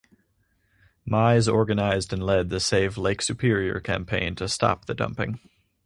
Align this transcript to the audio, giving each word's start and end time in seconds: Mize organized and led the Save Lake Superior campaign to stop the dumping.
Mize 1.07 1.47
organized 1.47 2.11
and 2.11 2.23
led 2.25 2.49
the 2.49 2.59
Save 2.59 2.97
Lake 2.97 3.21
Superior 3.21 3.79
campaign 3.79 4.33
to 4.33 4.47
stop 4.49 4.85
the 4.85 4.95
dumping. 4.95 5.39